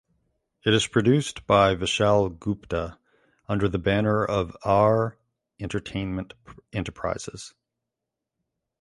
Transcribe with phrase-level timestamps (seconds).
[0.65, 2.97] It is produced by Vishal Gupta
[3.47, 5.15] under the banner of "Aar
[5.59, 6.33] Entertainment
[6.73, 7.53] Enterprises".